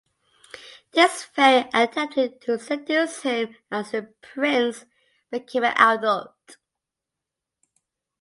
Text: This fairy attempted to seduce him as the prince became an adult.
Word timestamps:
This 0.93 1.25
fairy 1.25 1.69
attempted 1.75 2.41
to 2.41 2.57
seduce 2.57 3.21
him 3.21 3.55
as 3.69 3.91
the 3.91 4.11
prince 4.19 4.85
became 5.29 5.63
an 5.63 5.75
adult. 5.77 6.57